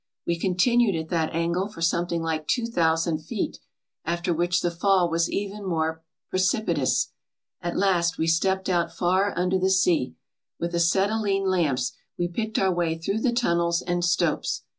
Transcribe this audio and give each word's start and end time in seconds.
We 0.25 0.39
con 0.39 0.55
tinued 0.55 0.99
at 0.99 1.09
that 1.09 1.31
angle 1.31 1.67
for 1.67 1.83
something 1.83 2.23
like 2.23 2.47
two 2.47 2.65
thousand 2.65 3.19
feet, 3.19 3.59
after 4.03 4.33
which 4.33 4.61
the 4.61 4.71
fall 4.71 5.07
was 5.11 5.29
even 5.29 5.63
more 5.63 6.01
precipitous. 6.31 7.11
At 7.61 7.77
last 7.77 8.17
we 8.17 8.25
stepped 8.25 8.67
out 8.67 8.91
far 8.91 9.31
under 9.37 9.59
the 9.59 9.69
sea. 9.69 10.15
With 10.59 10.73
acetylene 10.73 11.45
lamps 11.45 11.91
we 12.17 12.27
picked 12.27 12.57
our 12.57 12.73
way 12.73 12.97
through 12.97 13.19
the 13.19 13.31
tunnels 13.31 13.83
and 13.83 14.03
stopes. 14.03 14.63